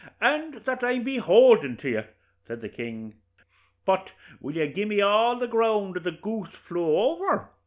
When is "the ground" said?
5.37-5.97